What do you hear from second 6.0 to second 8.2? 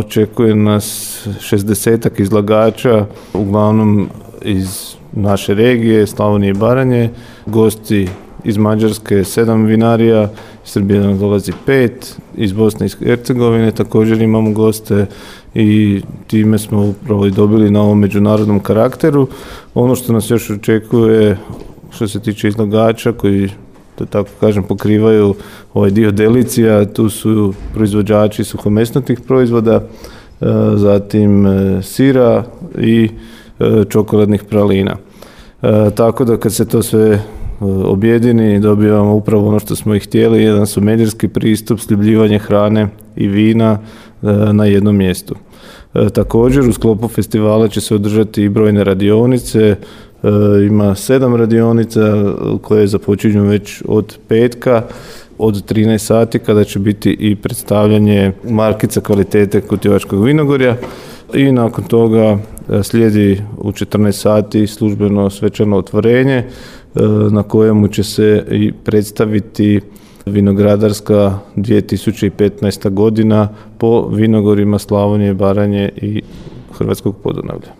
Slavonije i Baranje, gosti